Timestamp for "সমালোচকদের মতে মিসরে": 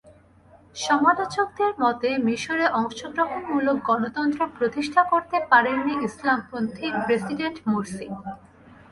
0.75-2.65